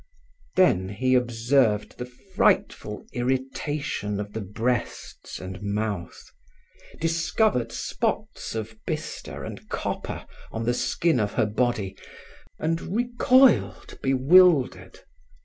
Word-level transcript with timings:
Then 0.55 0.89
he 0.89 1.13
observed 1.13 1.99
the 1.99 2.07
frightful 2.07 3.05
irritation 3.13 4.19
of 4.19 4.33
the 4.33 4.41
breasts 4.41 5.37
and 5.39 5.61
mouth, 5.61 6.23
discovered 6.99 7.71
spots 7.71 8.55
of 8.55 8.75
bister 8.87 9.43
and 9.43 9.69
copper 9.69 10.25
on 10.51 10.63
the 10.65 10.73
skin 10.73 11.19
of 11.19 11.33
her 11.33 11.45
body, 11.45 11.95
and 12.57 12.81
recoiled 12.97 13.99
bewildered. 14.01 15.01